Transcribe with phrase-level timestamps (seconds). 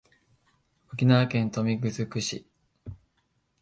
[0.91, 2.43] 沖縄県豊見城市